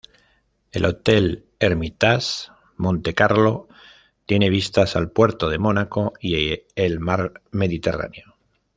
El 0.71 0.85
Hotel 0.85 1.45
Hermitage 1.59 2.49
Monte-Carlo 2.77 3.67
tiene 4.25 4.49
vistas 4.49 4.95
al 4.95 5.11
Puerto 5.11 5.47
de 5.47 5.59
Mónaco 5.59 6.13
y 6.19 6.57
el 6.73 6.99
mar 6.99 7.43
Mediterráneo. 7.51 8.35